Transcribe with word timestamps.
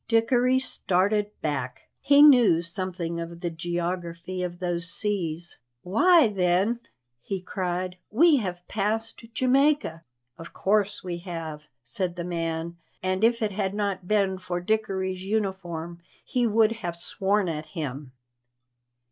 Dickory 0.07 0.57
started 0.57 1.29
back. 1.43 1.83
He 1.99 2.23
knew 2.23 2.63
something 2.63 3.19
of 3.19 3.41
the 3.41 3.51
geography 3.51 4.41
of 4.41 4.57
those 4.57 4.89
seas. 4.89 5.59
"Why, 5.83 6.27
then," 6.27 6.79
he 7.21 7.39
cried, 7.39 7.99
"we 8.09 8.37
have 8.37 8.67
passed 8.67 9.23
Jamaica!" 9.35 10.01
"Of 10.39 10.53
course 10.53 11.03
we 11.03 11.19
have," 11.19 11.67
said 11.83 12.15
the 12.15 12.23
man, 12.23 12.77
and 13.03 13.23
if 13.23 13.43
it 13.43 13.51
had 13.51 13.75
not 13.75 14.07
been 14.07 14.39
for 14.39 14.59
Dickory's 14.59 15.23
uniform 15.23 16.01
he 16.25 16.47
would 16.47 16.71
have 16.77 16.95
sworn 16.95 17.47
at 17.47 17.67
him. 17.77 18.11